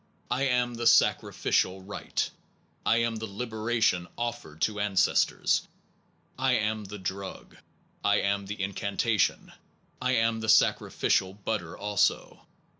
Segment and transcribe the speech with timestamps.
[0.31, 2.31] I am the sacrificial rite.
[2.87, 5.67] I am the libation offered to ancestors.
[6.39, 7.55] I am the drug.
[8.03, 9.53] I am the incantation.
[10.01, 12.47] I am the sacrificial butter also.